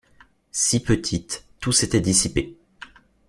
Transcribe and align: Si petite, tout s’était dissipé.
Si 0.51 0.79
petite, 0.81 1.45
tout 1.59 1.71
s’était 1.71 2.01
dissipé. 2.01 2.57